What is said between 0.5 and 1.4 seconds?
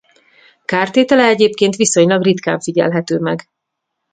Kártétele